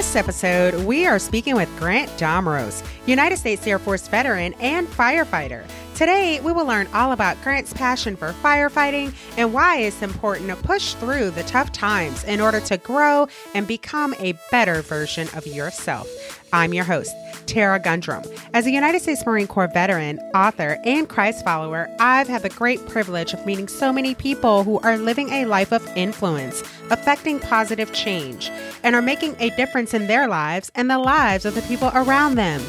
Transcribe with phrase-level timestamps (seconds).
[0.00, 5.62] This episode, we are speaking with Grant Domroes, United States Air Force veteran and firefighter.
[5.94, 10.56] Today, we will learn all about Grant's passion for firefighting and why it's important to
[10.56, 15.46] push through the tough times in order to grow and become a better version of
[15.46, 16.08] yourself.
[16.50, 17.14] I'm your host,
[17.50, 18.22] Tara Gundrum.
[18.54, 22.86] As a United States Marine Corps veteran, author, and Christ follower, I've had the great
[22.86, 27.92] privilege of meeting so many people who are living a life of influence, affecting positive
[27.92, 28.50] change,
[28.84, 32.36] and are making a difference in their lives and the lives of the people around
[32.36, 32.62] them.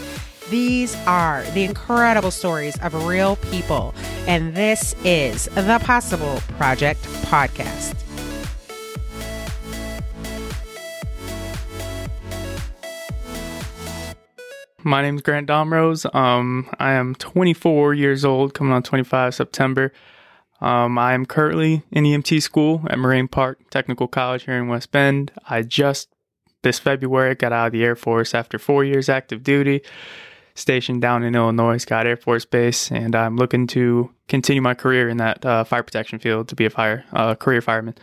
[0.50, 3.94] These are the incredible stories of real people,
[4.28, 7.96] and this is the Possible Project Podcast.
[14.84, 16.14] My name is Grant Domroes.
[16.16, 19.94] Um, I am 24 years old, coming on 25 September.
[20.60, 24.92] Um, I am currently in EMT school at Moraine Park Technical College here in West
[24.92, 25.32] Bend.
[25.48, 26.10] I just
[26.64, 29.82] this February got out of the Air Force after four years active duty,
[30.56, 35.10] stationed down in Illinois, Scott Air Force Base, and I'm looking to continue my career
[35.10, 37.96] in that uh, fire protection field to be a fire uh, career fireman.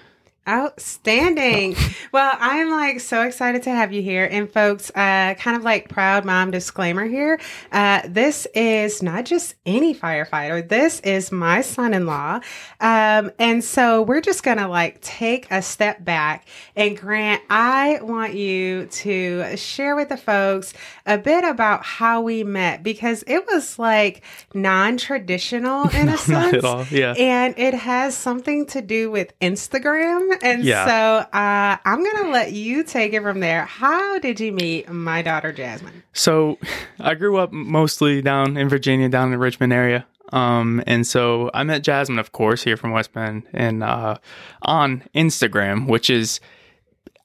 [0.49, 1.77] Outstanding.
[2.13, 4.27] well, I'm like so excited to have you here.
[4.31, 7.39] And folks, uh, kind of like proud mom disclaimer here.
[7.71, 10.67] Uh, this is not just any firefighter.
[10.67, 12.41] This is my son-in-law.
[12.81, 17.99] Um, and so we're just going to like take a step back and Grant, I
[18.03, 20.73] want you to share with the folks
[21.07, 24.23] a bit about how we met because it was like
[24.55, 26.29] non-traditional in a sense.
[26.29, 26.87] Not at all.
[26.91, 27.13] Yeah.
[27.19, 30.87] And it has something to do with Instagram and Yeah.
[30.87, 33.65] so uh, I'm going to let you take it from there.
[33.65, 36.03] How did you meet my daughter, Jasmine?
[36.13, 36.59] So
[37.01, 40.07] I grew up mostly down in Virginia, down in the Richmond area.
[40.33, 44.17] Um, and so I met Jasmine, of course, here from West Bend and uh,
[44.63, 46.41] on Instagram, which is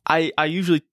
[0.07, 0.83] I I usually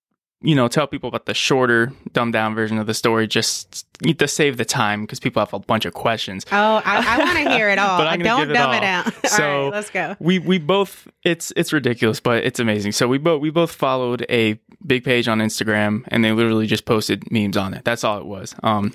[0.43, 4.27] you know tell people about the shorter, dumbed down version of the story just to
[4.29, 6.47] save the time because people have a bunch of questions.
[6.51, 7.99] Oh, I, I want to hear it all.
[7.99, 8.75] But I'm Don't it dumb all.
[8.75, 9.07] it out.
[9.25, 10.17] all So- right, let's go.
[10.19, 14.25] we we both it's it's ridiculous but it's amazing so we both we both followed
[14.31, 18.19] a big page on instagram and they literally just posted memes on it that's all
[18.19, 18.95] it was um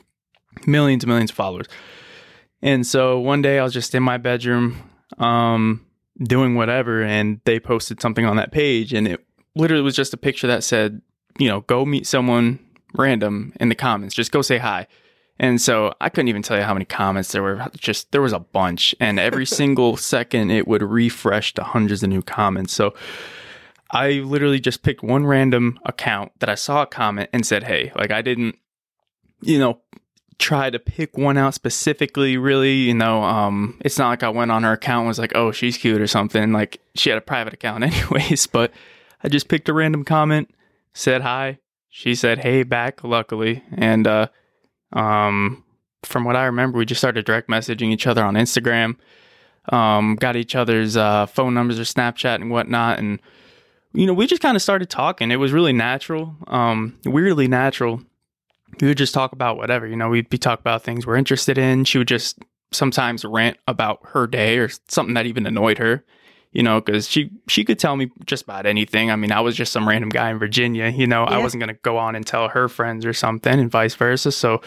[0.65, 1.67] millions and millions of followers
[2.63, 4.77] and so one day i was just in my bedroom
[5.19, 5.85] um
[6.23, 9.23] doing whatever and they posted something on that page and it
[9.55, 11.01] literally was just a picture that said
[11.37, 12.59] you know go meet someone
[12.93, 14.87] random in the comments just go say hi
[15.37, 17.67] and so I couldn't even tell you how many comments there were.
[17.75, 22.09] Just there was a bunch, and every single second it would refresh to hundreds of
[22.09, 22.73] new comments.
[22.73, 22.93] So
[23.91, 27.91] I literally just picked one random account that I saw a comment and said, "Hey,"
[27.95, 28.57] like I didn't,
[29.41, 29.79] you know,
[30.39, 32.37] try to pick one out specifically.
[32.37, 35.33] Really, you know, um, it's not like I went on her account and was like,
[35.35, 36.53] "Oh, she's cute" or something.
[36.53, 38.47] Like she had a private account, anyways.
[38.47, 38.71] But
[39.21, 40.49] I just picked a random comment,
[40.95, 41.59] said hi.
[41.89, 44.27] She said, "Hey," back, luckily, and uh,
[44.93, 45.63] um,
[46.03, 48.95] from what I remember, we just started direct messaging each other on Instagram.
[49.69, 53.19] Um, got each other's uh, phone numbers or Snapchat and whatnot, and
[53.93, 55.31] you know, we just kind of started talking.
[55.31, 58.01] It was really natural, um, weirdly natural.
[58.81, 60.09] We would just talk about whatever, you know.
[60.09, 61.85] We'd be talk about things we're interested in.
[61.85, 62.39] She would just
[62.71, 66.03] sometimes rant about her day or something that even annoyed her,
[66.55, 69.11] you know, because she she could tell me just about anything.
[69.11, 71.25] I mean, I was just some random guy in Virginia, you know.
[71.25, 74.31] I wasn't gonna go on and tell her friends or something, and vice versa.
[74.31, 74.61] So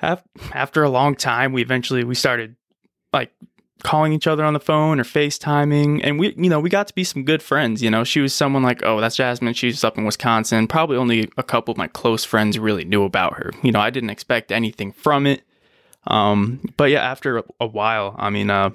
[0.00, 2.56] af- after a long time, we eventually we started
[3.12, 3.30] like
[3.82, 6.94] calling each other on the phone or FaceTiming, and we you know we got to
[6.94, 7.82] be some good friends.
[7.82, 9.52] You know, she was someone like, oh, that's Jasmine.
[9.52, 10.66] She's up in Wisconsin.
[10.66, 13.52] Probably only a couple of my close friends really knew about her.
[13.62, 15.42] You know, I didn't expect anything from it.
[16.06, 18.70] Um, but yeah, after a, a while, I mean, uh,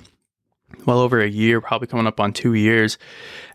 [0.85, 2.97] well over a year, probably coming up on two years.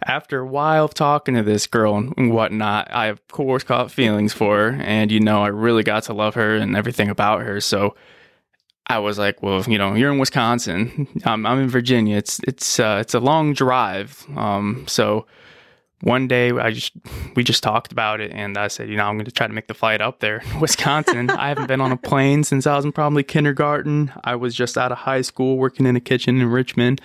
[0.05, 4.33] After a while of talking to this girl and, whatnot, I of course caught feelings
[4.33, 7.61] for her, and you know, I really got to love her and everything about her.
[7.61, 7.95] So
[8.87, 12.17] I was like, well, you know, you're in Wisconsin, I'm, I'm in Virginia.
[12.17, 14.25] It's it's uh, it's a long drive.
[14.37, 15.27] Um, so
[16.03, 16.93] one day I just
[17.35, 19.53] we just talked about it, and I said, you know, I'm going to try to
[19.53, 21.31] make the flight up there, in Wisconsin.
[21.31, 24.13] I haven't been on a plane since I was in probably kindergarten.
[24.25, 27.01] I was just out of high school working in a kitchen in Richmond.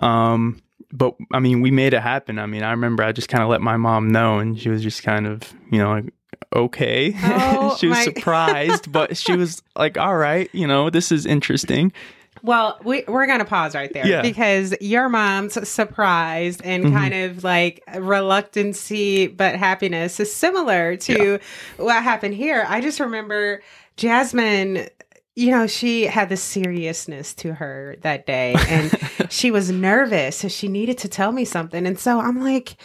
[0.00, 0.62] Um,
[0.92, 2.38] but I mean, we made it happen.
[2.38, 4.82] I mean, I remember I just kind of let my mom know, and she was
[4.82, 6.12] just kind of, you know, like,
[6.54, 7.14] okay.
[7.22, 11.26] Oh, she was my- surprised, but she was like, all right, you know, this is
[11.26, 11.92] interesting.
[12.42, 14.22] Well, we, we're going to pause right there Yeah.
[14.22, 16.92] because your mom's surprised and Mhm.
[16.92, 21.38] kind of like reluctancy, but happiness is similar to
[21.76, 22.64] what happened here.
[22.68, 23.62] I just remember
[23.96, 24.88] Jasmine,
[25.34, 28.92] you know, she had this seriousness to her that day and
[29.32, 30.36] she was nervous.
[30.36, 31.86] So she needed to tell me something.
[31.86, 32.76] And so I'm like,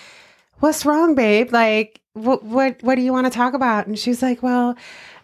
[0.60, 1.52] what's wrong, babe?
[1.52, 3.88] Like, what, what, what do you want to talk about?
[3.88, 4.76] And she's like, well,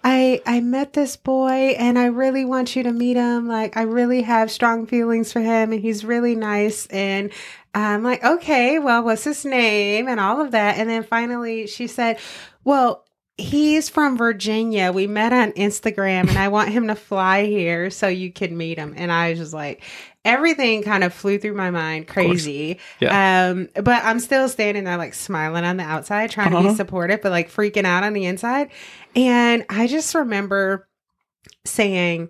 [0.04, 3.48] I, I met this boy and I really want you to meet him.
[3.48, 6.86] Like, I really have strong feelings for him and he's really nice.
[6.88, 7.32] And
[7.74, 10.78] I'm like, okay, well, what's his name and all of that.
[10.78, 12.18] And then finally she said,
[12.64, 13.06] well,
[13.40, 14.92] he's from Virginia.
[14.92, 18.78] We met on Instagram and I want him to fly here so you can meet
[18.78, 18.94] him.
[18.98, 19.82] And I was just like,
[20.26, 22.80] everything kind of flew through my mind crazy.
[23.00, 23.50] Yeah.
[23.52, 26.70] Um, but I'm still standing there like smiling on the outside, trying to Uh-huh.
[26.70, 28.70] be supportive, but like freaking out on the inside.
[29.16, 30.88] And I just remember
[31.66, 32.30] saying,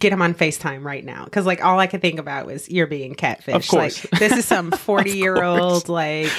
[0.00, 1.24] Get him on FaceTime right now.
[1.26, 3.54] Cause like all I could think about was you're being catfish.
[3.54, 4.04] Of course.
[4.10, 6.32] Like this is some 40 year old like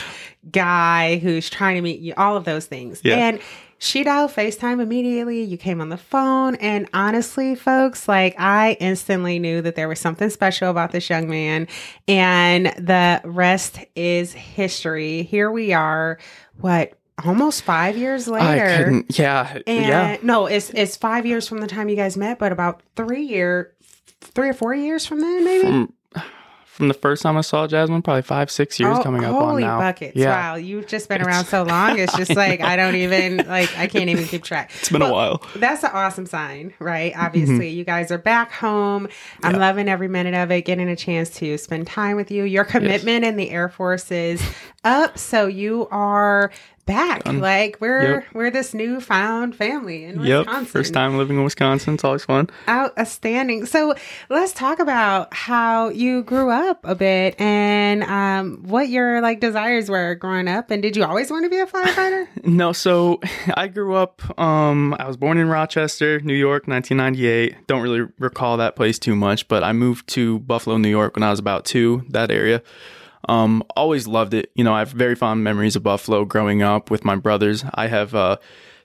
[0.52, 3.00] guy who's trying to meet you, all of those things.
[3.02, 3.16] Yeah.
[3.16, 3.40] And
[3.80, 5.42] she dialed FaceTime immediately.
[5.42, 6.56] You came on the phone.
[6.56, 11.30] And honestly, folks, like I instantly knew that there was something special about this young
[11.30, 11.68] man.
[12.08, 15.24] And the rest is history.
[15.24, 16.20] Here we are,
[16.60, 16.94] what,
[17.26, 18.66] almost five years later?
[18.66, 19.18] I couldn't.
[19.18, 19.60] Yeah.
[19.66, 20.18] And yeah.
[20.24, 23.74] no, it's it's five years from the time you guys met, but about three year,
[24.22, 25.64] three or four years from then, maybe.
[25.64, 25.94] From,
[26.80, 29.50] from the first time I saw Jasmine, probably five, six years Oh, coming up on
[29.50, 29.80] holy now.
[29.80, 30.16] buckets!
[30.16, 30.30] Yeah.
[30.30, 32.00] Wow, you've just been around so long.
[32.00, 34.72] It's just like I don't even like I can't even keep track.
[34.80, 35.44] It's been a while.
[35.58, 37.12] That's an awesome sign, right?
[37.14, 37.22] Mm-hmm.
[37.26, 39.10] Obviously, you guys are back home.
[39.44, 39.60] I'm Yeah.
[39.60, 42.46] loving every minute of it, getting a chance to spend time with you.
[42.46, 44.42] Your commitment in the Air Force is
[44.86, 46.50] up, so you are
[46.90, 47.24] back.
[47.24, 47.40] Done.
[47.40, 48.24] Like we're Yep.
[48.34, 50.40] we're this newfound family in Yep.
[50.48, 50.66] Wisconsin.
[50.66, 51.94] First time living in Wisconsin.
[51.94, 52.50] It's always fun.
[52.68, 53.66] Outstanding.
[53.66, 53.94] So
[54.30, 59.90] let's talk about how you grew up a bit and um, what your like desires
[59.90, 60.72] were growing up.
[60.72, 62.28] And did you always want to be a firefighter?
[62.44, 63.20] No, so
[63.56, 64.22] I grew up.
[64.40, 67.68] Um, I was born in Rochester, New York, 1998.
[67.68, 71.24] Don't really recall that place too much, but I moved to Buffalo, New York when
[71.24, 72.04] I was about two.
[72.10, 72.64] That area.
[73.28, 74.52] Um, always loved it.
[74.56, 77.64] You know, I have very fond memories of Buffalo growing up with my brothers.
[77.74, 78.38] I have uh,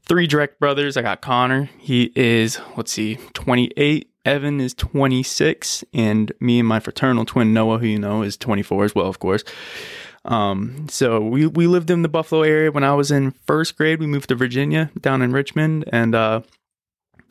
[0.03, 0.97] three direct brothers.
[0.97, 1.71] I got Connor.
[1.79, 4.11] He is let's see, 28.
[4.25, 8.87] Evan is 26, and me and my fraternal twin Noah, who you know is 24
[8.87, 9.45] as well, of course.
[10.25, 14.01] Um, so we we lived in the Buffalo area when I was in first grade.
[14.01, 16.41] We moved to Virginia, down in Richmond, and uh,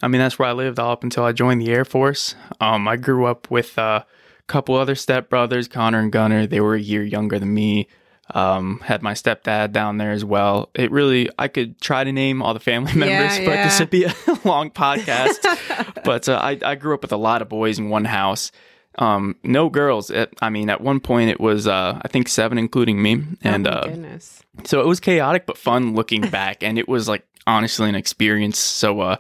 [0.02, 2.36] I mean that's where I lived all up until I joined the Air Force.
[2.62, 4.04] Um, I grew up with uh,
[4.48, 6.48] couple other stepbrothers, Connor and Gunner.
[6.48, 7.88] They were a year younger than me.
[8.34, 10.70] Um, had my stepdad down there as well.
[10.74, 13.66] It really, I could try to name all the family members, but yeah.
[13.66, 14.14] this would be a
[14.46, 15.44] long podcast.
[16.06, 18.52] but uh, I, I grew up with a lot of boys in one house.
[18.98, 20.10] Um, no girls.
[20.10, 23.24] At, I mean, at one point it was, uh, I think seven, including me.
[23.42, 24.20] And, oh uh,
[24.64, 28.58] so it was chaotic but fun looking back and it was like honestly an experience
[28.58, 29.16] so uh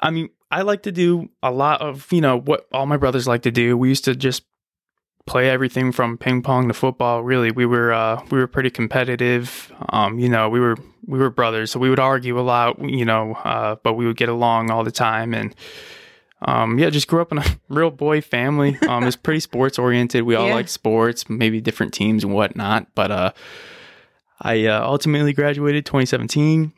[0.00, 3.26] i mean i like to do a lot of you know what all my brothers
[3.26, 4.44] like to do we used to just
[5.26, 9.72] play everything from ping pong to football really we were uh we were pretty competitive
[9.90, 10.76] um you know we were
[11.06, 14.16] we were brothers so we would argue a lot you know uh but we would
[14.16, 15.54] get along all the time and
[16.44, 18.76] um, yeah, just grew up in a real boy family.
[18.88, 20.24] Um, it's pretty sports oriented.
[20.24, 20.54] We all Yeah.
[20.54, 22.88] like sports, maybe different teams and whatnot.
[22.96, 23.32] But uh,
[24.40, 26.72] I uh, ultimately graduated 2017.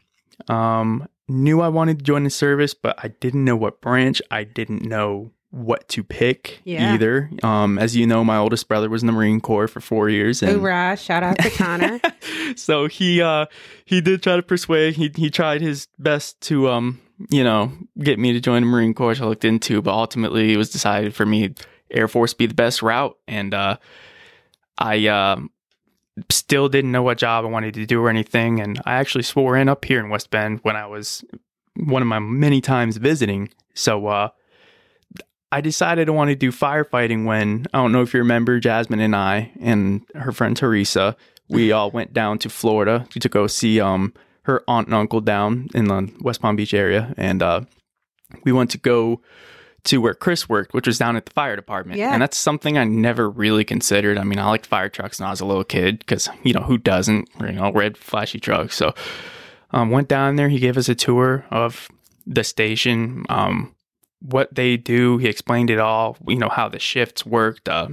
[0.48, 4.20] Um, knew I wanted to join the service, but I didn't know what branch.
[4.30, 6.94] I didn't know what to pick Yeah.
[6.94, 7.30] either.
[7.44, 10.42] Um, as you know, my oldest brother was in the Marine Corps for four years,
[10.42, 10.96] and Hoorah.
[10.96, 12.00] Shout out to Connor.
[12.56, 13.46] so he uh
[13.84, 17.00] he did try to persuade he he tried his best to um
[17.30, 20.52] you know get me to join the marine corps which i looked into but ultimately
[20.52, 21.54] it was decided for me
[21.90, 23.76] air force be the best route and uh
[24.78, 25.48] i um
[26.30, 29.56] still didn't know what job i wanted to do or anything and i actually swore
[29.56, 31.24] in up here in west bend when i was
[31.76, 34.28] one of my many times visiting so uh
[35.52, 38.98] I decided I wanted to do firefighting when I don't know if you remember Jasmine
[38.98, 41.16] and I and her friend Teresa.
[41.48, 44.12] We all went down to Florida to go see um
[44.44, 47.60] her aunt and uncle down in the West Palm Beach area, and uh,
[48.42, 49.20] we went to go
[49.84, 51.98] to where Chris worked, which was down at the fire department.
[51.98, 52.12] Yeah.
[52.12, 54.18] And that's something I never really considered.
[54.18, 56.62] I mean, I liked fire trucks when I was a little kid because, you know,
[56.62, 57.28] who doesn't?
[57.40, 58.76] You know, red, flashy trucks.
[58.76, 58.94] So
[59.70, 60.48] um, went down there.
[60.48, 61.88] He gave us a tour of
[62.26, 63.74] the station, um,
[64.20, 65.18] what they do.
[65.18, 67.88] He explained it all, you know, how the shifts worked, uh,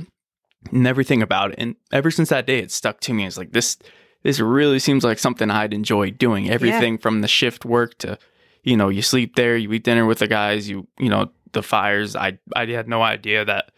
[0.72, 1.56] and everything about it.
[1.58, 3.26] And ever since that day, it stuck to me.
[3.26, 3.78] It's like, this,
[4.24, 6.50] this really seems like something I'd enjoy doing.
[6.50, 8.18] Everything from the shift work to,
[8.64, 11.64] you know, you sleep there, you eat dinner with the guys, you, you know, the
[11.64, 12.16] fires.
[12.16, 13.72] I, I had no idea that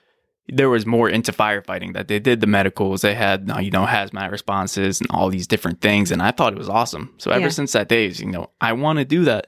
[0.49, 3.85] there was more into firefighting, that they did the medicals, they had, uh, you know,
[3.85, 6.11] hazmat responses and all these different things.
[6.11, 7.13] And I thought it was awesome.
[7.17, 7.49] So ever Yeah.
[7.49, 9.47] since that day, you know, I want to do that,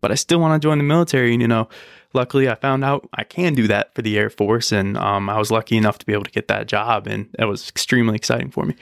[0.00, 1.32] but I still want to join the military.
[1.32, 1.68] And, you know,
[2.14, 4.70] luckily I found out I can do that for the Air Force.
[4.70, 7.08] And um, I was lucky enough to be able to get that job.
[7.08, 8.76] And that was extremely exciting for me.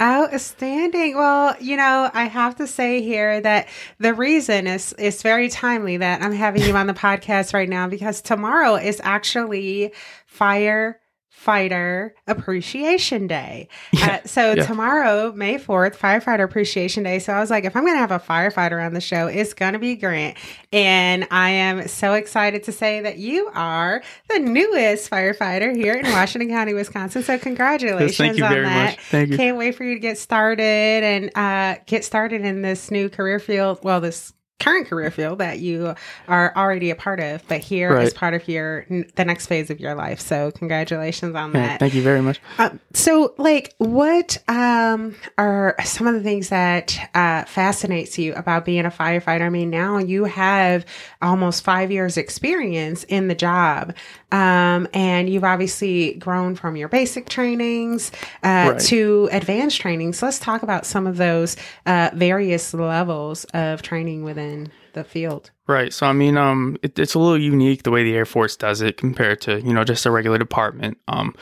[0.00, 1.16] Outstanding.
[1.16, 3.68] Well, you know, I have to say here that
[3.98, 7.86] the reason is it's very timely that I'm having you on the podcast right now
[7.88, 9.92] because tomorrow is actually
[10.26, 10.98] fire
[11.42, 13.68] Firefighter Appreciation Day.
[13.92, 14.66] Yeah, uh, so yeah.
[14.66, 17.18] tomorrow, May 4th, Firefighter Appreciation Day.
[17.18, 19.54] So I was like, if I'm going to have a firefighter on the show, it's
[19.54, 20.36] going to be Grant.
[20.72, 26.04] And I am so excited to say that you are the newest firefighter here in
[26.06, 27.22] Washington County, Wisconsin.
[27.22, 28.90] So congratulations yes, thank you on very that.
[28.90, 29.04] Much.
[29.06, 29.36] Thank you.
[29.36, 33.38] Can't wait for you to get started and uh, get started in this new career
[33.38, 33.80] field.
[33.82, 35.94] Well, this current career field that you
[36.28, 38.06] are already a part of, but here right.
[38.06, 40.20] is part of your the next phase of your life.
[40.20, 41.80] So congratulations on yeah, that.
[41.80, 42.40] Thank you very much.
[42.58, 48.64] Uh, so, like, what um, are some of the things that uh, fascinates you about
[48.64, 49.42] being a firefighter?
[49.42, 50.86] I mean, now you have
[51.20, 53.94] almost five years experience in the job.
[54.32, 58.10] Um, and you've obviously grown from your basic trainings
[58.42, 58.80] uh, right.
[58.80, 60.18] to advanced trainings.
[60.18, 65.50] So let's talk about some of those uh, various levels of training within the field.
[65.66, 65.92] Right.
[65.92, 68.80] So I mean, um, it, it's a little unique the way the Air Force does
[68.80, 70.98] it compared to you know just a regular department.
[71.08, 71.34] Um,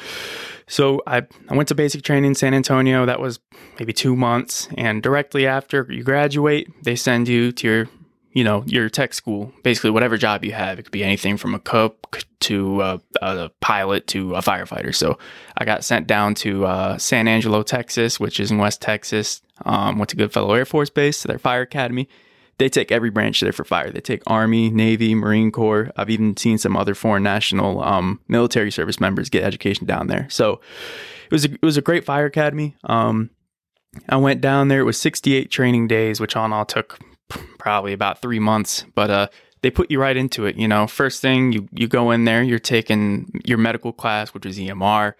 [0.67, 3.07] so I I went to basic training in San Antonio.
[3.07, 3.41] That was
[3.79, 7.89] maybe two months, and directly after you graduate, they send you to your
[8.33, 10.79] you know, your tech school, basically whatever job you have.
[10.79, 14.95] It could be anything from a cook to uh, a pilot to a firefighter.
[14.95, 15.19] So
[15.57, 19.43] I got sent down to uh, San Angelo, Texas, which is in West Texas.
[19.65, 22.09] Um, went to Goodfellow Air Force Base, their fire academy.
[22.59, 23.91] They take every branch there for fire.
[23.91, 25.91] They take Army, Navy, Marine Corps.
[25.97, 30.29] I've even seen some other foreign national um, military service members get education down there.
[30.29, 30.61] So
[31.25, 32.77] it was a, it was a great fire academy.
[32.85, 33.31] Um,
[34.09, 34.81] I went down there.
[34.81, 36.99] It was 68 training days, which on all took
[37.61, 39.29] probably about three months, but uh,
[39.63, 40.57] they put you right into it.
[40.57, 44.47] You know, first thing you you go in there, you're taking your medical class, which
[44.47, 45.15] is EMR.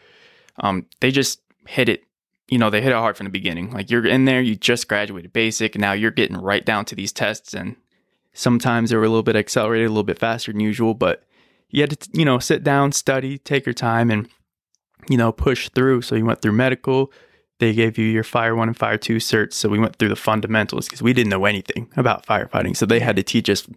[0.59, 2.05] Um, they just hit it.
[2.49, 3.71] You know, they hit it hard from the beginning.
[3.71, 7.13] Like you're in there, you just graduated basic, now you're getting right down to these
[7.13, 7.55] tests.
[7.55, 7.77] And
[8.33, 11.23] sometimes they were a little bit accelerated, a little bit faster than usual, but
[11.69, 14.29] you had to, you know, sit down, study, take your time, and
[15.09, 16.03] you know, push through.
[16.03, 17.13] So you went through medical,
[17.61, 19.53] they gave you your Fire 1 and Fire 2 certs.
[19.53, 22.77] So we went through the fundamentals because we didn't know anything about firefighting.
[22.77, 23.69] So they had to teach us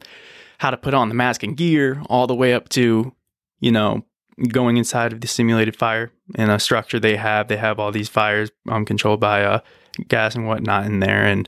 [0.60, 3.14] how to put on the mask and gear all the way up to,
[3.60, 4.04] you know,
[4.48, 7.50] going inside of the simulated fire in a structure they have.
[7.50, 9.60] They have all these fires um, controlled by uh,
[10.08, 11.26] gas and whatnot in there.
[11.26, 11.48] And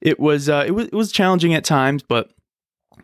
[0.00, 2.32] it was, uh, it was, it was challenging at times, but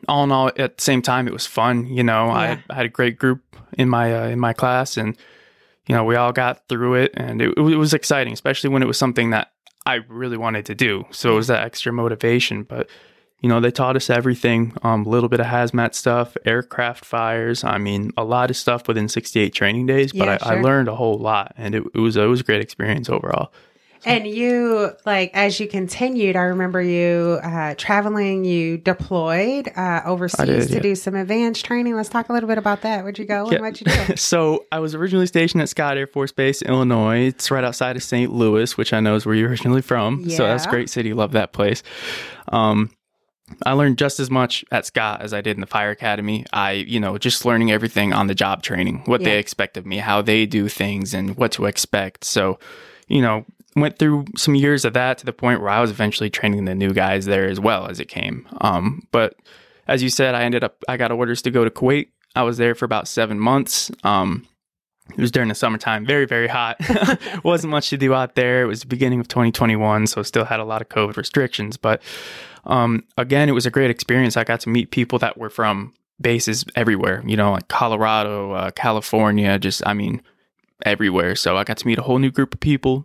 [0.09, 1.87] all in all, at the same time, it was fun.
[1.87, 2.33] You know, yeah.
[2.33, 5.17] I, had, I, had, a great group in my, uh, in my class and,
[5.88, 8.87] you know, we all got through it and it, it was exciting, especially when it
[8.87, 9.52] was something that
[9.87, 11.07] I really wanted to do.
[11.11, 12.62] So it was that extra motivation.
[12.62, 12.90] But,
[13.40, 17.64] you know, they taught us everything um, a little bit of hazmat stuff, aircraft fires.
[17.64, 20.59] I mean, a lot of stuff within 68 training days, but yeah, I, sure.
[20.59, 23.50] I, learned a whole lot and it, it, was, it was a great experience overall.
[24.05, 30.47] And you, like, as you continued, I remember you uh, traveling, you deployed uh, overseas
[30.47, 30.81] did, to yeah.
[30.81, 31.97] do some advanced training.
[31.97, 33.02] Let's talk a little bit about that.
[33.02, 33.61] Where'd you go yeah.
[33.61, 34.17] what'd you do?
[34.17, 37.26] so, I was originally stationed at Scott Air Force Base, Illinois.
[37.26, 38.33] It's right outside of St.
[38.33, 40.21] Louis, which I know is where you're originally from.
[40.21, 40.37] Yeah.
[40.37, 41.12] So, that's a great city.
[41.12, 41.83] Love that place.
[42.50, 42.90] Um,
[43.64, 46.45] I learned just as much at Scott as I did in the fire academy.
[46.52, 49.31] I, you know, just learning everything on the job training, what yeah.
[49.31, 52.25] they expect of me, how they do things, and what to expect.
[52.25, 52.59] So,
[53.09, 53.45] you know,
[53.80, 56.75] went through some years of that to the point where I was eventually training the
[56.75, 58.47] new guys there as well as it came.
[58.61, 59.35] Um, but
[59.87, 62.08] as you said, I ended up I got orders to go to Kuwait.
[62.37, 63.90] I was there for about seven months.
[64.04, 64.47] Um,
[65.11, 66.76] it was during the summertime, very very hot.
[67.44, 68.62] wasn't much to do out there.
[68.62, 71.76] It was the beginning of 2021, so still had a lot of COVID restrictions.
[71.76, 72.02] But
[72.64, 74.37] um, again, it was a great experience.
[74.37, 77.23] I got to meet people that were from bases everywhere.
[77.26, 80.23] You know, like Colorado, uh, California, just I mean
[80.85, 81.35] everywhere.
[81.35, 83.04] So I got to meet a whole new group of people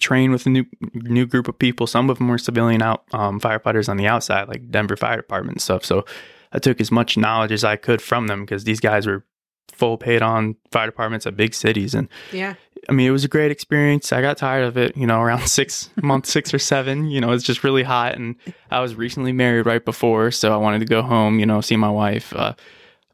[0.00, 0.64] train with a new
[0.94, 1.86] new group of people.
[1.86, 5.56] Some of them were civilian out um, firefighters on the outside, like Denver Fire Department
[5.56, 5.84] and stuff.
[5.84, 6.04] So
[6.52, 9.24] I took as much knowledge as I could from them because these guys were
[9.72, 11.94] full paid on fire departments at big cities.
[11.94, 12.54] And yeah,
[12.88, 14.12] I mean, it was a great experience.
[14.12, 17.06] I got tired of it, you know, around six months, six or seven.
[17.06, 18.36] You know, it's just really hot, and
[18.70, 21.76] I was recently married right before, so I wanted to go home, you know, see
[21.76, 22.34] my wife.
[22.34, 22.54] Uh,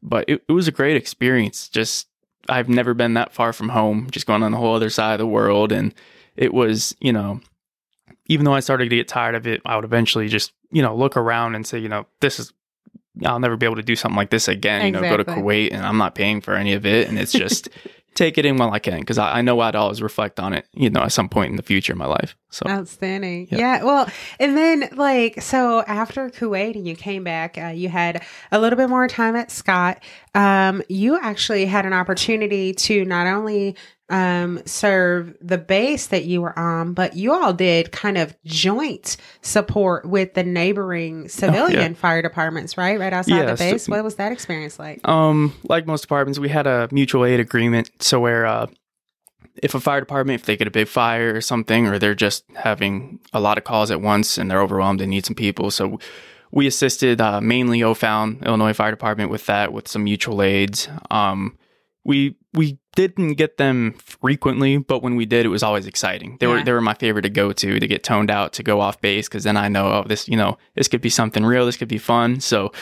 [0.02, 1.69] but it, it was a great experience.
[1.69, 2.09] Just
[2.49, 5.19] I've never been that far from home, just going on the whole other side of
[5.19, 5.93] the world and
[6.37, 7.40] it was, you know,
[8.26, 10.95] even though I started to get tired of it, I would eventually just, you know,
[10.95, 12.52] look around and say, you know, this is,
[13.25, 14.83] I'll never be able to do something like this again.
[14.83, 15.09] Exactly.
[15.09, 17.09] You know, go to Kuwait and I'm not paying for any of it.
[17.09, 17.69] And it's just
[18.14, 20.66] take it in while I can because I, I, know I'd always reflect on it,
[20.73, 22.37] you know, at some point in the future in my life.
[22.56, 23.48] So Outstanding.
[23.50, 23.58] Yeah.
[23.58, 23.84] yeah.
[23.84, 24.08] Well,
[24.40, 28.78] and then like so after Kuwait and you came back, uh, you had a little
[28.78, 30.02] bit more time at Scott.
[30.34, 33.76] Um, you actually had an opportunity to not only
[34.08, 39.18] um, serve the base that you were on, but you all did kind of joint
[39.42, 41.92] support with the neighboring civilian oh, yeah.
[41.92, 42.98] fire departments, right?
[42.98, 43.84] Right outside yeah, the base.
[43.84, 45.06] So, what was that experience like?
[45.06, 47.90] Um, like most departments, we had a mutual aid agreement.
[48.00, 48.68] So where uh,
[49.62, 52.44] if a fire department, if they get a big fire or something, or they're just
[52.54, 55.98] having a lot of calls at once and they're overwhelmed and need some people, so
[56.50, 60.88] we assisted uh, mainly O'Fallon, Illinois Fire Department, with that, with some mutual aids.
[61.10, 61.58] Um,
[62.04, 66.36] we we didn't get them frequently, but when we did, it was always exciting.
[66.38, 66.52] They yeah.
[66.54, 69.00] were they were my favorite to go to to get toned out to go off
[69.00, 71.76] base because then I know oh this you know this could be something real, this
[71.76, 72.40] could be fun.
[72.40, 72.72] So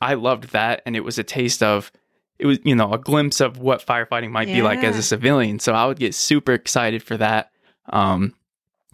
[0.00, 1.92] I loved that, and it was a taste of
[2.38, 4.56] it was you know a glimpse of what firefighting might yeah.
[4.56, 5.58] be like as a civilian.
[5.58, 7.50] So I would get super excited for that.
[7.90, 8.34] Um,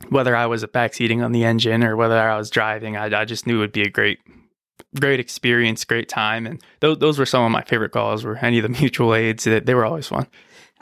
[0.09, 3.47] whether I was backseating on the engine or whether I was driving, I, I just
[3.47, 4.19] knew it would be a great
[4.99, 8.25] great experience, great time, and those those were some of my favorite calls.
[8.25, 10.27] Were any of the mutual aids that they were always fun.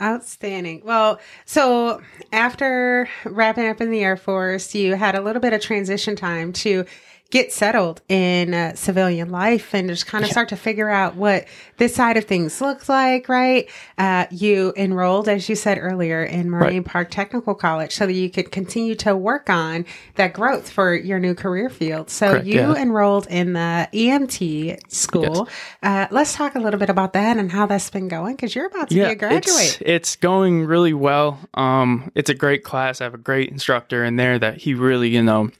[0.00, 0.82] Outstanding.
[0.84, 2.00] Well, so
[2.32, 6.52] after wrapping up in the Air Force, you had a little bit of transition time
[6.52, 6.84] to
[7.30, 10.32] get settled in uh, civilian life and just kind of yeah.
[10.32, 11.44] start to figure out what
[11.76, 13.68] this side of things looks like, right?
[13.98, 16.84] Uh, you enrolled, as you said earlier, in Moraine right.
[16.86, 21.18] Park Technical College so that you could continue to work on that growth for your
[21.18, 22.08] new career field.
[22.08, 22.74] So Correct, you yeah.
[22.76, 25.48] enrolled in the EMT school.
[25.48, 25.54] Yes.
[25.82, 28.66] Uh, let's talk a little bit about that and how that's been going because you're
[28.66, 29.44] about to yeah, be a graduate.
[29.46, 31.38] It's, it's going really well.
[31.52, 33.02] Um, it's a great class.
[33.02, 35.50] I have a great instructor in there that he really, you know,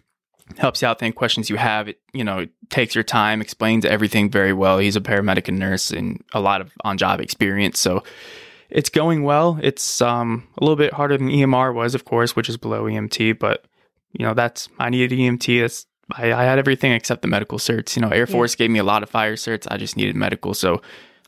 [0.56, 1.88] helps you out any questions you have.
[1.88, 4.78] It you know it takes your time, explains everything very well.
[4.78, 8.02] He's a paramedic and nurse and a lot of on job experience, so
[8.70, 9.58] it's going well.
[9.62, 13.38] It's um, a little bit harder than EMR was, of course, which is below EMT,
[13.38, 13.64] but
[14.12, 15.60] you know that's I needed EMT.
[15.60, 17.96] That's I, I had everything except the medical certs.
[17.96, 18.64] You know, Air Force yeah.
[18.64, 19.66] gave me a lot of fire certs.
[19.70, 20.82] I just needed medical, so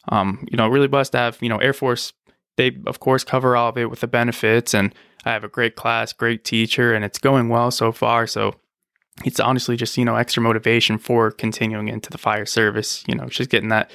[0.08, 2.12] um, you know, really blessed to have you know Air Force.
[2.56, 4.94] They of course cover all of it with the benefits and.
[5.22, 8.26] I have a great class, great teacher, and it's going well so far.
[8.26, 8.54] So
[9.24, 13.26] it's honestly just you know extra motivation for continuing into the fire service you know
[13.26, 13.90] just getting that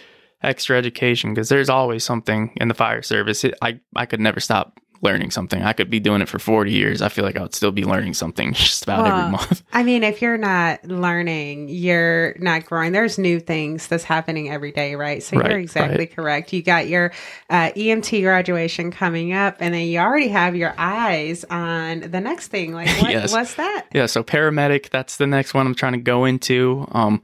[0.45, 3.43] extra education because there's always something in the fire service.
[3.43, 5.61] It, i i could never stop learning something.
[5.61, 7.01] I could be doing it for 40 years.
[7.01, 9.63] I feel like I would still be learning something just about well, every month.
[9.71, 12.91] I mean, if you're not learning, you're not growing.
[12.91, 15.21] There's new things that's happening every day, right?
[15.21, 16.15] So right, you're exactly right.
[16.15, 16.51] correct.
[16.51, 17.13] You got your
[17.49, 22.47] uh, EMT graduation coming up, and then you already have your eyes on the next
[22.47, 22.73] thing.
[22.73, 23.31] Like, what, yes.
[23.31, 23.85] what's that?
[23.93, 26.87] Yeah, so paramedic, that's the next one I'm trying to go into.
[26.91, 27.21] Um,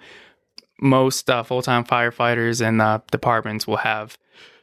[0.80, 4.18] most uh, full time firefighters and uh, departments will have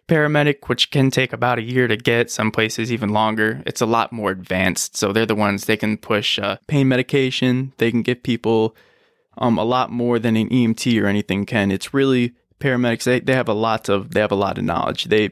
[0.09, 3.63] paramedic, which can take about a year to get, some places even longer.
[3.67, 4.97] It's a lot more advanced.
[4.97, 7.73] So they're the ones they can push uh, pain medication.
[7.77, 8.75] They can give people
[9.37, 11.71] um, a lot more than an EMT or anything can.
[11.71, 13.05] It's really paramedics.
[13.05, 15.05] They, they have a lot of they have a lot of knowledge.
[15.05, 15.31] They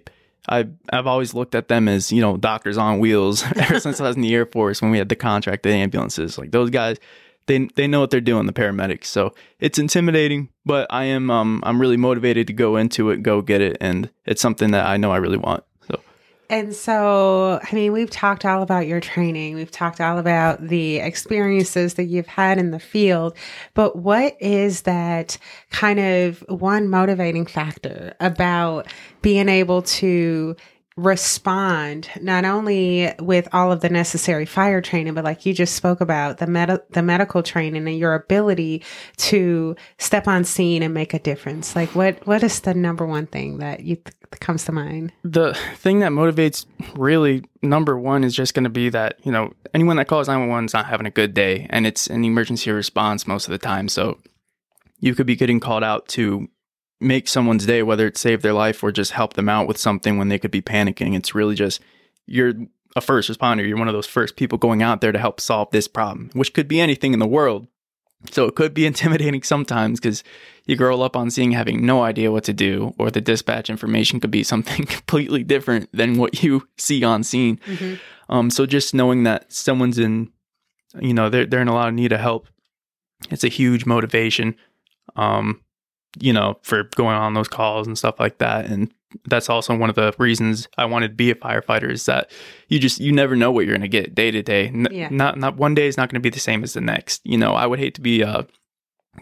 [0.49, 4.05] I I've always looked at them as you know doctors on wheels ever since I
[4.05, 6.39] was in the Air Force when we had the contracted ambulances.
[6.39, 6.99] Like those guys,
[7.47, 9.07] they they know what they're doing, the paramedics.
[9.07, 13.41] So it's intimidating, but I am um I'm really motivated to go into it, go
[13.43, 15.65] get it, and it's something that I know I really want.
[15.89, 16.01] So
[16.49, 19.55] and so, I mean, we've talked all about your training.
[19.55, 23.37] We've talked all about the experiences that you've had in the field.
[23.75, 25.39] But what is that
[25.71, 28.87] kind of one motivating factor about
[29.23, 30.57] being able to
[30.97, 36.01] respond not only with all of the necessary fire training but like you just spoke
[36.01, 38.83] about the med- the medical training and your ability
[39.19, 41.77] to step on scene and make a difference.
[41.77, 45.13] Like what what is the number one thing that you th- comes to mind?
[45.23, 49.53] The thing that motivates really number one is just going to be that you know
[49.75, 53.27] anyone that calls 911 is not having a good day and it's an emergency response
[53.27, 53.89] most of the time.
[53.89, 54.19] So
[55.01, 56.49] you could be getting called out to
[57.01, 60.19] make someone's day, whether it's save their life or just help them out with something
[60.19, 61.15] when they could be panicking.
[61.17, 61.81] It's really just
[62.27, 62.55] you're
[62.95, 63.67] a first responder.
[63.67, 66.55] You're one of those first people going out there to help solve this problem, which
[66.55, 67.69] could be anything in the world.
[68.31, 70.25] So it could be intimidating sometimes because
[70.65, 74.19] you grow up on seeing having no idea what to do, or the dispatch information
[74.19, 77.59] could be something completely different than what you see on scene.
[77.67, 77.95] Mm-hmm.
[78.29, 80.33] Um, so just knowing that someone's in,
[80.99, 82.49] you know, they're they're in a lot of need of help,
[83.31, 84.57] it's a huge motivation.
[85.15, 85.61] Um,
[86.19, 88.67] you know, for going on those calls and stuff like that.
[88.67, 88.93] And
[89.25, 92.31] that's also one of the reasons I wanted to be a firefighter is that
[92.69, 94.71] you just you never know what you're going to get day to day.
[94.91, 95.09] Yeah.
[95.11, 97.23] Not not one day is not going to be the same as the next.
[97.25, 98.43] You know, I would hate to be uh,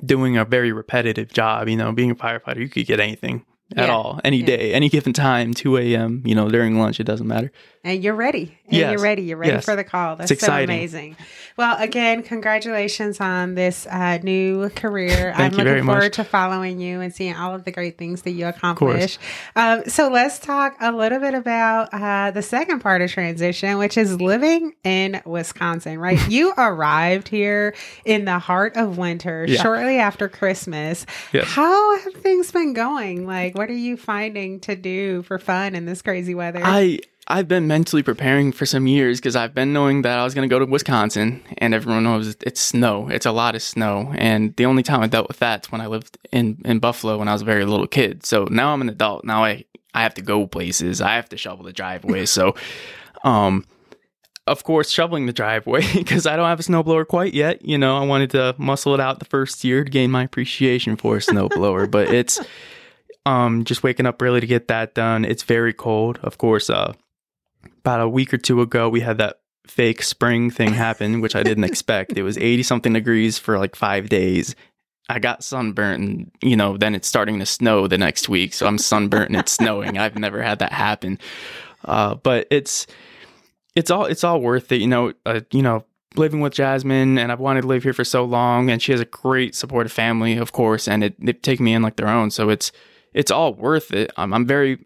[0.05, 1.69] doing a very repetitive job.
[1.69, 3.45] You know, being a firefighter, you could get anything
[3.77, 3.95] at Yeah.
[3.95, 4.47] all, any Yeah.
[4.47, 7.51] day, any given time, 2 a.m., you know, during lunch, it doesn't matter.
[7.83, 8.57] And you're ready.
[8.67, 8.93] And Yes.
[8.93, 9.23] you're ready.
[9.23, 9.65] You're ready Yes.
[9.67, 10.17] for the call.
[10.17, 11.17] That's so amazing.
[11.59, 15.31] Well, again, congratulations on this uh, new career.
[15.33, 15.95] I'm Thank you looking very much.
[15.95, 19.19] forward to following you and seeing all of the great things that you accomplish.
[19.55, 23.99] Um, so let's talk a little bit about uh, the second part of transition, which
[23.99, 26.19] is living in Wisconsin, right?
[26.31, 27.75] you arrived here
[28.07, 29.63] in the heart of winter Yeah.
[29.63, 31.05] shortly after Christmas.
[31.33, 31.47] Yes.
[31.49, 33.27] How have things been going?
[33.27, 36.61] Like, what are you finding to do for fun in this crazy weather?
[36.63, 40.35] I I've been mentally preparing for some years because I've been knowing that I was
[40.35, 43.09] going to go to Wisconsin, and everyone knows it's snow.
[43.09, 45.87] It's a lot of snow, and the only time I dealt with that's when I
[45.87, 48.27] lived in in Buffalo when I was a very little kid.
[48.27, 49.25] So now I'm an adult.
[49.25, 49.65] Now I
[49.95, 51.01] I have to go places.
[51.01, 52.27] I have to shovel the driveway.
[52.37, 52.55] so,
[53.23, 53.65] um.
[54.47, 57.65] Of course, shoveling the driveway because I don't have a snowblower quite yet.
[57.65, 60.97] You know, I wanted to muscle it out the first year to gain my appreciation
[60.97, 62.39] for a snowblower, but it's
[63.27, 65.25] um just waking up early to get that done.
[65.25, 66.19] It's very cold.
[66.23, 66.93] Of course, uh
[67.79, 71.43] about a week or two ago we had that fake spring thing happen, which I
[71.43, 72.17] didn't expect.
[72.17, 74.55] It was 80 something degrees for like 5 days.
[75.09, 78.55] I got sunburnt and you know, then it's starting to snow the next week.
[78.55, 79.99] So I'm sunburnt and it's snowing.
[79.99, 81.19] I've never had that happen.
[81.85, 82.87] Uh but it's
[83.75, 85.85] it's all it's all worth it, you know, uh, you know,
[86.17, 89.01] living with Jasmine and I've wanted to live here for so long and she has
[89.01, 92.31] a great supportive family, of course, and it they've taken me in like their own.
[92.31, 92.73] So it's
[93.15, 94.11] it's all worth it.
[94.17, 94.85] Um, I'm very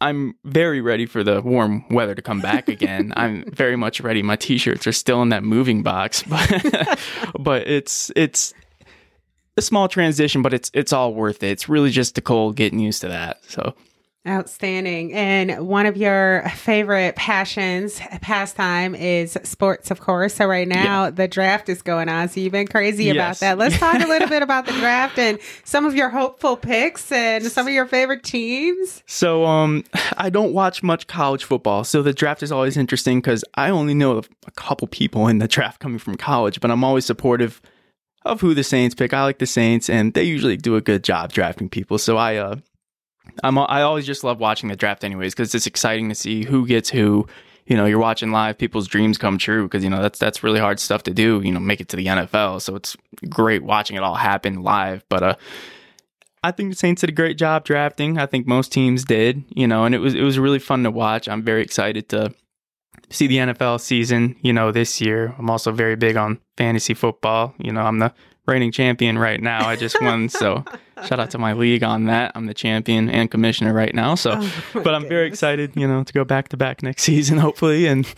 [0.00, 3.12] I'm very ready for the warm weather to come back again.
[3.16, 4.22] I'm very much ready.
[4.22, 6.98] My t-shirts are still in that moving box, but
[7.38, 8.54] but it's it's
[9.56, 11.50] a small transition, but it's it's all worth it.
[11.50, 13.44] It's really just the cold getting used to that.
[13.48, 13.74] So
[14.28, 15.12] Outstanding.
[15.14, 20.34] And one of your favorite passions, pastime is sports, of course.
[20.34, 22.28] So right now the draft is going on.
[22.28, 23.58] So you've been crazy about that.
[23.58, 27.44] Let's talk a little bit about the draft and some of your hopeful picks and
[27.44, 29.02] some of your favorite teams.
[29.06, 29.84] So um
[30.16, 31.84] I don't watch much college football.
[31.84, 35.48] So the draft is always interesting cuz I only know a couple people in the
[35.48, 37.62] draft coming from college, but I'm always supportive
[38.24, 39.14] of who the Saints pick.
[39.14, 41.98] I like the Saints and they usually do a good job drafting people.
[41.98, 42.56] So I uh
[43.42, 46.66] I'm I always just love watching the draft anyways cuz it's exciting to see who
[46.66, 47.26] gets who.
[47.66, 50.58] You know, you're watching live people's dreams come true because you know that's that's really
[50.58, 52.62] hard stuff to do, you know, make it to the NFL.
[52.62, 52.96] So it's
[53.28, 55.34] great watching it all happen live, but uh
[56.42, 58.16] I think the Saints did a great job drafting.
[58.18, 60.90] I think most teams did, you know, and it was it was really fun to
[60.90, 61.28] watch.
[61.28, 62.32] I'm very excited to
[63.10, 65.34] see the NFL season, you know, this year.
[65.38, 67.54] I'm also very big on fantasy football.
[67.58, 68.12] You know, I'm the
[68.48, 69.68] reigning champion right now.
[69.68, 70.64] I just won, so
[71.06, 72.32] shout out to my league on that.
[72.34, 74.14] I'm the champion and commissioner right now.
[74.14, 77.38] So, Oh, but I'm very excited, you know, to go back to back next season,
[77.38, 78.12] hopefully, and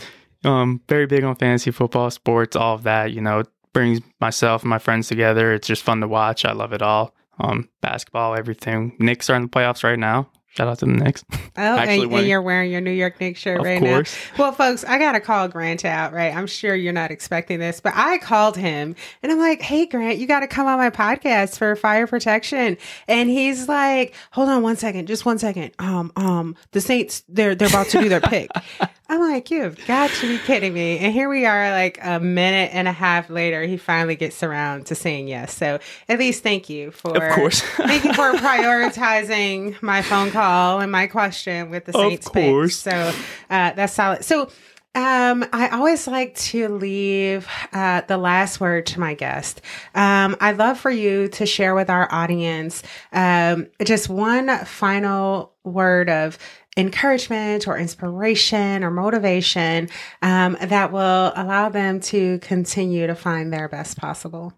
[0.44, 3.12] um, very big on fantasy football, sports, all of that.
[3.12, 5.52] You know, it brings myself and my friends together.
[5.52, 6.44] It's just fun to watch.
[6.44, 7.14] I love it all.
[7.38, 8.96] Um, basketball, everything.
[8.98, 10.28] Knicks are in the playoffs right now.
[10.52, 11.24] Shout out to the Knicks.
[11.32, 14.16] Oh, Actually and, and you're wearing your New York Knicks shirt Of right course.
[14.36, 14.42] now.
[14.44, 16.34] Well, folks, I got to call Grant out, right?
[16.34, 20.18] I'm sure you're not expecting this, but I called him and I'm like, hey, Grant,
[20.18, 22.76] you got to come on my podcast for fire protection.
[23.06, 25.70] And he's like, hold on one second, just one second.
[25.78, 28.50] Um, um, the Saints, they're, they're about to do their pick.
[29.08, 30.98] I'm like, you've got to be kidding me.
[30.98, 34.86] And here we are, like a minute and a half later, he finally gets around
[34.86, 35.52] to saying yes.
[35.56, 37.60] So at least thank you for, Of course.
[37.60, 42.70] thank you for prioritizing my phone call and my question with the Of Saints pick.
[42.70, 44.24] So uh, that's solid.
[44.24, 44.50] So
[44.94, 49.61] um, I always like to leave uh, the last word to my guest.
[49.94, 56.11] Um, I'd love for you to share with our audience um, just one final word
[56.11, 56.38] of
[56.76, 59.88] encouragement or inspiration or motivation
[60.22, 64.53] um, that will allow them to continue to find their best possible.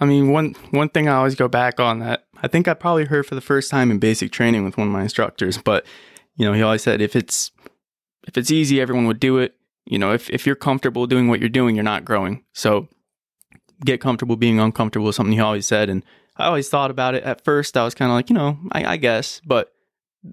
[0.00, 3.06] I mean, one one thing I always go back on that I think I probably
[3.06, 5.84] heard for the first time in basic training with one of my instructors, but
[6.36, 7.50] you know, he always said if it's
[8.26, 9.56] if it's easy, everyone would do it.
[9.86, 12.44] You know, if if you're comfortable doing what you're doing, you're not growing.
[12.52, 12.88] So
[13.84, 16.04] get comfortable being uncomfortable is something he always said, and
[16.36, 17.24] I always thought about it.
[17.24, 19.72] At first, I was kind of like, you know, I, I guess, but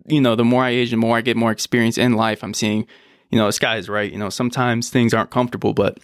[0.07, 2.43] you know, the more I age, the more I get more experience in life.
[2.43, 2.87] I'm seeing,
[3.29, 4.11] you know, the sky is right.
[4.11, 5.99] You know, sometimes things aren't comfortable, but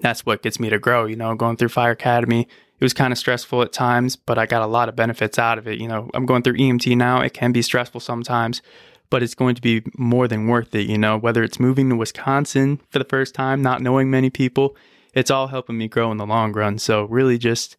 [0.00, 1.06] that's what gets me to grow.
[1.06, 4.46] You know, going through Fire Academy, it was kind of stressful at times, but I
[4.46, 5.78] got a lot of benefits out of it.
[5.80, 7.20] You know, I'm going through EMT now.
[7.20, 8.62] It can be stressful sometimes,
[9.10, 10.88] but it's going to be more than worth it.
[10.88, 14.76] You know, whether it's moving to Wisconsin for the first time, not knowing many people,
[15.14, 16.78] it's all helping me grow in the long run.
[16.78, 17.76] So, really, just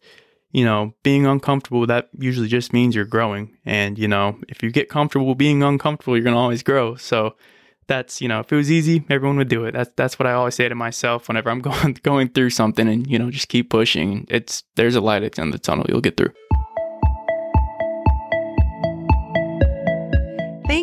[0.52, 3.56] you know, being uncomfortable, that usually just means you're growing.
[3.64, 6.96] And, you know, if you get comfortable being uncomfortable, you're going to always grow.
[6.96, 7.36] So
[7.90, 9.72] that's, you know, if it was easy, everyone would do it.
[9.72, 13.04] That's, that's what I always say to myself whenever I'm going, going through something and,
[13.06, 14.26] you know, just keep pushing.
[14.30, 15.84] It's, there's a light at the end of the tunnel.
[15.88, 16.32] You'll get through.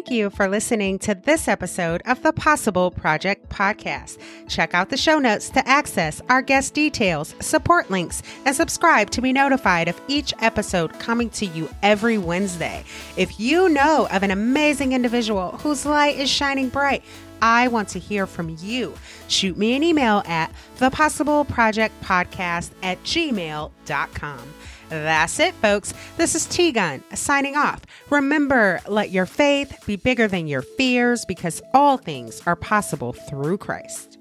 [0.08, 4.18] Thank you for listening to this episode of the Possible Project podcast.
[4.48, 9.22] Check out the show notes to access our guest details, support links, and subscribe to
[9.22, 12.86] be notified of each episode coming to you every Wednesday.
[13.18, 17.04] If you know of an amazing individual whose light is shining bright,
[17.42, 18.94] I want to hear from you.
[19.28, 24.54] Shoot me an email at thepossibleprojectpodcast at gmail.com.
[24.90, 25.94] That's it, folks.
[26.16, 27.82] This is T Gun signing off.
[28.10, 33.58] Remember, let your faith be bigger than your fears because all things are possible through
[33.58, 34.17] Christ.